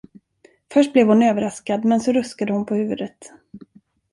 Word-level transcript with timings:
Först 0.73 0.93
blev 0.93 1.07
hon 1.07 1.23
överraskad, 1.23 1.85
men 1.85 2.01
så 2.01 2.11
ruskade 2.13 2.53
hon 2.53 2.65
på 2.65 2.75
huvudet. 2.75 3.31